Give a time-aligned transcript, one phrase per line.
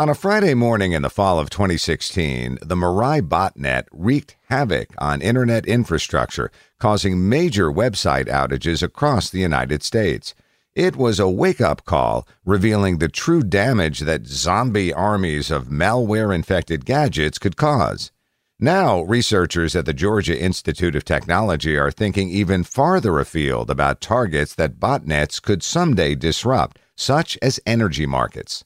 [0.00, 5.22] On a Friday morning in the fall of 2016, the Mirai botnet wreaked havoc on
[5.22, 10.34] internet infrastructure, causing major website outages across the United States.
[10.74, 16.34] It was a wake up call revealing the true damage that zombie armies of malware
[16.34, 18.10] infected gadgets could cause.
[18.58, 24.54] Now, researchers at the Georgia Institute of Technology are thinking even farther afield about targets
[24.54, 28.64] that botnets could someday disrupt, such as energy markets.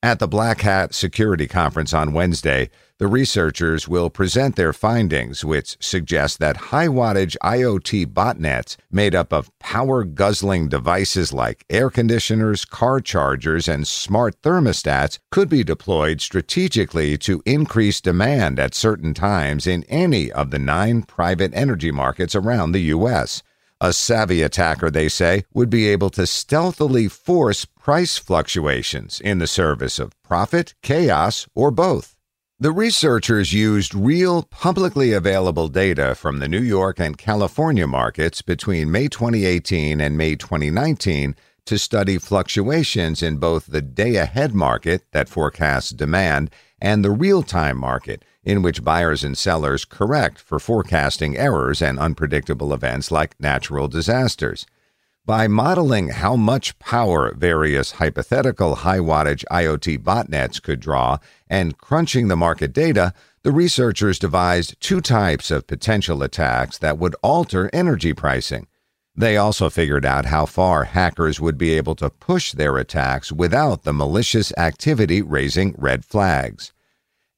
[0.00, 5.76] At the Black Hat Security Conference on Wednesday, the researchers will present their findings, which
[5.80, 12.64] suggest that high wattage IoT botnets made up of power guzzling devices like air conditioners,
[12.64, 19.66] car chargers, and smart thermostats could be deployed strategically to increase demand at certain times
[19.66, 23.42] in any of the nine private energy markets around the U.S.
[23.78, 29.46] A savvy attacker, they say, would be able to stealthily force price fluctuations in the
[29.46, 32.15] service of profit, chaos, or both.
[32.58, 38.90] The researchers used real, publicly available data from the New York and California markets between
[38.90, 41.36] May 2018 and May 2019
[41.66, 46.48] to study fluctuations in both the day ahead market that forecasts demand
[46.80, 51.98] and the real time market in which buyers and sellers correct for forecasting errors and
[51.98, 54.64] unpredictable events like natural disasters.
[55.26, 62.28] By modeling how much power various hypothetical high wattage IoT botnets could draw and crunching
[62.28, 68.12] the market data, the researchers devised two types of potential attacks that would alter energy
[68.12, 68.68] pricing.
[69.16, 73.82] They also figured out how far hackers would be able to push their attacks without
[73.82, 76.72] the malicious activity raising red flags.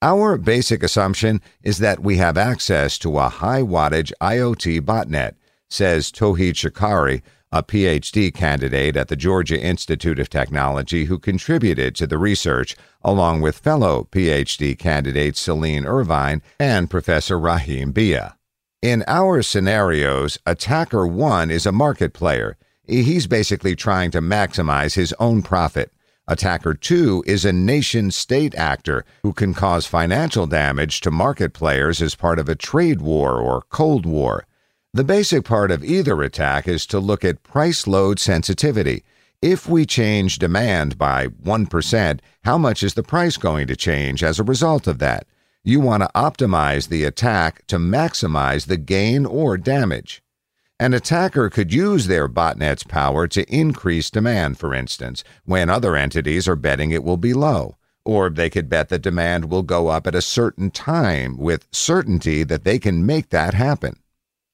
[0.00, 5.34] Our basic assumption is that we have access to a high wattage IoT botnet,
[5.68, 7.20] says Tohid Shekari,
[7.52, 13.40] a PhD candidate at the Georgia Institute of Technology who contributed to the research, along
[13.40, 18.34] with fellow PhD candidate Celine Irvene and Professor Raheem Beyah.
[18.82, 22.56] In our scenarios, attacker one is a market player.
[22.86, 25.90] He's basically trying to maximize his own profit.
[26.26, 32.00] Attacker 2 is a nation state actor who can cause financial damage to market players
[32.00, 34.46] as part of a trade war or Cold War.
[34.94, 39.02] The basic part of either attack is to look at price load sensitivity.
[39.42, 44.38] If we change demand by 1%, how much is the price going to change as
[44.38, 45.26] a result of that?
[45.64, 50.22] You want to optimize the attack to maximize the gain or damage.
[50.78, 56.46] An attacker could use their botnet's power to increase demand, for instance, when other entities
[56.46, 57.76] are betting it will be low.
[58.04, 62.44] Or they could bet that demand will go up at a certain time with certainty
[62.44, 63.96] that they can make that happen.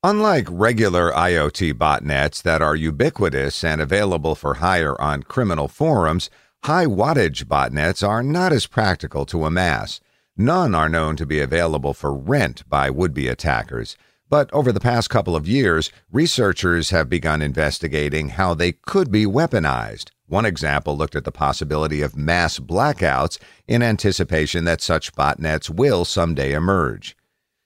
[0.03, 6.31] Unlike regular IoT botnets that are ubiquitous and available for hire on criminal forums,
[6.65, 10.01] high wattage botnets are not as practical to amass.
[10.39, 13.99] None are known to be available for rent by would be attackers.
[14.31, 19.27] But over the past couple of years, researchers have begun investigating how they could be
[19.27, 20.13] weaponized.
[20.27, 23.39] One example looked at the possibility of mass blackouts
[23.69, 27.19] in anticipation that such botnets will someday emerge.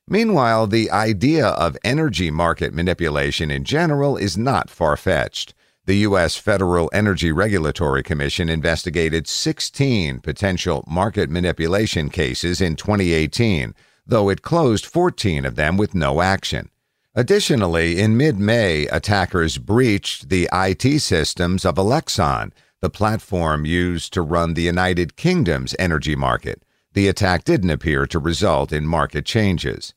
[0.07, 5.55] Meanwhile, the idea of energy market manipulation in general is not far fetched.
[5.87, 6.37] The U.S.
[6.37, 13.75] Federal Energy Regulatory Commission investigated 16 potential market manipulation cases in 2018,
[14.07, 16.71] though it closed 14 of them with no action.
[17.15, 24.21] Additionally, in mid May, attackers breached the IT systems of Elexon, the platform used to
[24.21, 26.64] run the United Kingdom's energy market.
[26.95, 29.95] The attack didn't appear to result in market changes.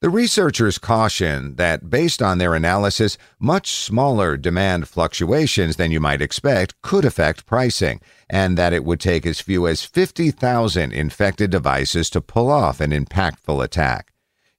[0.00, 6.20] The researchers caution that based on their analysis, much smaller demand fluctuations than you might
[6.20, 12.10] expect could affect pricing, and that it would take as few as 50,000 infected devices
[12.10, 14.12] to pull off an impactful attack.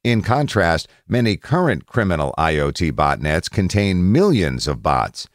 [0.04, 5.27] In contrast, many current criminal IoT botnets contain millions of bots.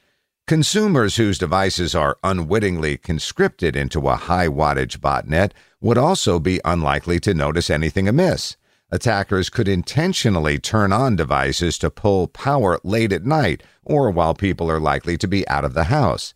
[0.47, 7.21] Consumers whose devices are unwittingly conscripted into a high wattage botnet would also be unlikely
[7.21, 8.57] to notice anything amiss.
[8.93, 14.71] Attackers could intentionally turn on devices to pull power late at night or while people
[14.71, 16.35] are likely to be out of the house.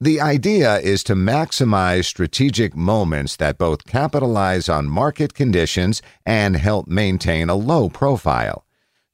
[0.00, 6.88] The idea is to maximize strategic moments that both capitalize on market conditions and help
[6.88, 8.63] maintain a low profile.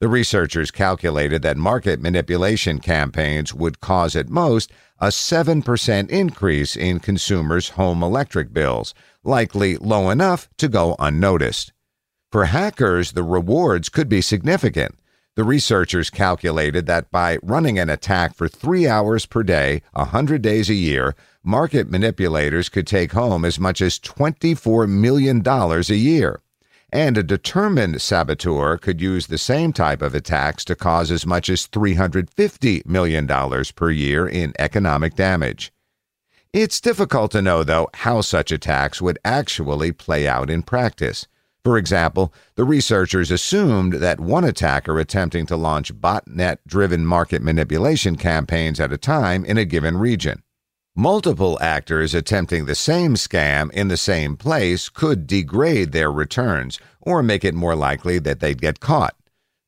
[0.01, 6.99] The researchers calculated that market manipulation campaigns would cause at most a 7% increase in
[6.99, 11.71] consumers' home electric bills, likely low enough to go unnoticed.
[12.31, 14.97] For hackers, the rewards could be significant.
[15.35, 20.41] The researchers calculated that by running an attack for three hours per day, a 100
[20.41, 21.13] days a year,
[21.43, 26.41] market manipulators could take home as much as $24 million a year.
[26.93, 31.47] And a determined saboteur could use the same type of attacks to cause as much
[31.47, 33.27] as $350 million
[33.75, 35.71] per year in economic damage.
[36.51, 41.27] It's difficult to know, though, how such attacks would actually play out in practice.
[41.63, 48.17] For example, the researchers assumed that one attacker attempting to launch botnet driven market manipulation
[48.17, 50.43] campaigns at a time in a given region.
[50.95, 57.23] Multiple actors attempting the same scam in the same place could degrade their returns or
[57.23, 59.15] make it more likely that they'd get caught.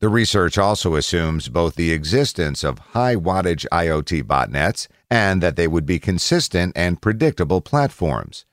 [0.01, 5.65] The research also assumes both the existence of high wattage IoT botnets and that they
[5.65, 8.45] would be consistent and predictable platforms.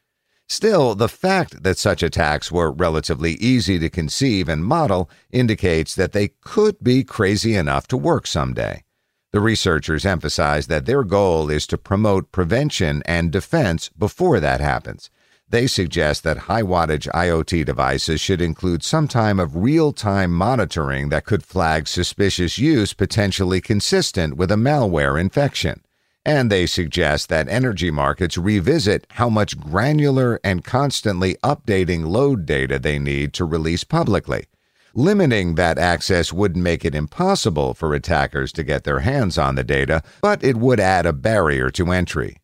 [0.49, 6.13] Still, the fact that such attacks were relatively easy to conceive and model indicates that
[6.13, 8.85] they could be crazy enough to work someday.
[9.33, 15.09] The researchers emphasize that their goal is to promote prevention and defense before that happens.
[15.49, 21.11] They suggest that high wattage IoT devices should include some time of real time monitoring
[21.11, 25.83] that could flag suspicious use potentially consistent with a malware infection.
[26.25, 32.79] And they suggest that energy markets revisit how much granular and constantly updating load data
[32.79, 34.47] they need to release publicly.
[34.95, 39.63] Limiting that access wouldn't make it impossible for attackers to get their hands on the
[39.63, 42.37] data, but it would add a barrier to entry.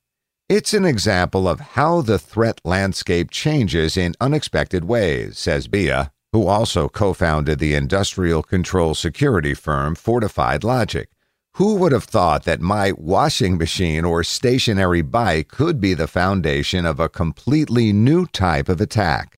[0.48, 6.46] It's an example of how the threat landscape changes in unexpected ways, says Beyah, who
[6.46, 11.08] also co founded the industrial control security firm Fortiphyd Logic.
[11.54, 16.86] Who would have thought that my washing machine or stationary bike could be the foundation
[16.86, 19.35] of a completely new type of attack?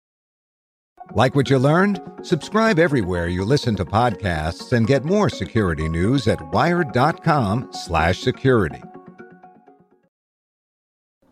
[1.13, 2.03] Like what you learned?
[2.23, 8.83] Subscribe everywhere you listen to podcasts and get more security news at wired.com/security.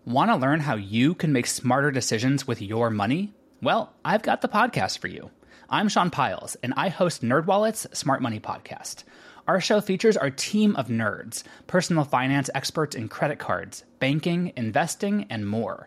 [0.06, 3.34] Want to learn how you can make smarter decisions with your money?
[3.60, 5.30] Well, I've got the podcast for you.
[5.68, 9.02] I'm Sean Pyles and I host NerdWallet's Smart Money podcast.
[9.48, 15.26] Our show features our team of nerds, personal finance experts in credit cards, banking, investing,
[15.28, 15.86] and more.